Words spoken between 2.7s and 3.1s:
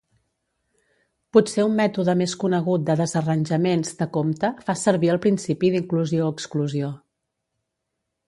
de